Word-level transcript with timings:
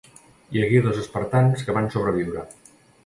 Hi 0.53 0.61
hagué 0.67 0.79
dos 0.85 0.97
espartans 1.01 1.67
que 1.67 1.77
van 1.79 1.91
sobreviure. 1.97 2.47